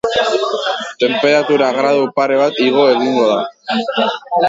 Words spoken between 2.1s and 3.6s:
pare bat igo egingo da.